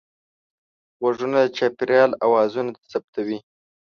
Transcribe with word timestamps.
غوږونه 0.99 1.37
د 1.43 1.47
چاپېریال 1.57 2.11
اوازونه 2.25 2.71
ثبتوي 2.91 3.39